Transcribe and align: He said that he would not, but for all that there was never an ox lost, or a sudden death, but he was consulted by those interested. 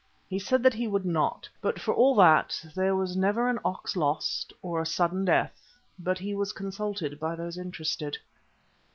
He 0.27 0.39
said 0.39 0.63
that 0.63 0.73
he 0.73 0.87
would 0.87 1.05
not, 1.05 1.47
but 1.61 1.79
for 1.79 1.93
all 1.93 2.15
that 2.15 2.65
there 2.75 2.95
was 2.95 3.15
never 3.15 3.47
an 3.47 3.59
ox 3.63 3.95
lost, 3.95 4.51
or 4.63 4.81
a 4.81 4.83
sudden 4.87 5.25
death, 5.25 5.75
but 5.99 6.17
he 6.17 6.33
was 6.33 6.53
consulted 6.53 7.19
by 7.19 7.35
those 7.35 7.55
interested. 7.55 8.17